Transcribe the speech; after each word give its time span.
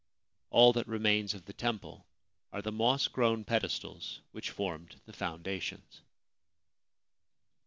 All 0.49 0.73
that 0.73 0.87
remains 0.87 1.35
of 1.35 1.45
the 1.45 1.53
temple 1.53 2.07
are 2.51 2.63
the 2.63 2.71
moss 2.71 3.07
grown 3.07 3.43
pedestals 3.43 4.21
which 4.31 4.49
formed 4.49 4.99
the 5.05 5.13
foundations. 5.13 6.01